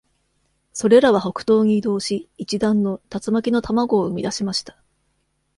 [0.73, 4.75] それらは北東に移動し、一団の竜巻の卵を生み出しました。